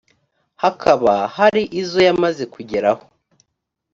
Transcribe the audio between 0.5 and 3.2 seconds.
hakaba hari izo yamaze kugeraho